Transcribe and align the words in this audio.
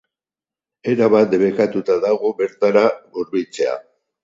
Erabat 0.93 1.29
debekatuta 1.35 1.99
dago 2.07 2.33
bertara 2.41 2.85
hurbiltzea. 2.91 3.79